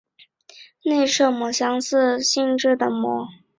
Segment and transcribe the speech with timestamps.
[0.81, 3.27] 内射模相似性质的模。